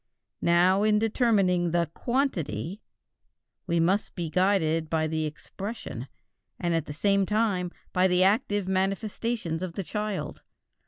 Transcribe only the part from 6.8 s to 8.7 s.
the same time by the active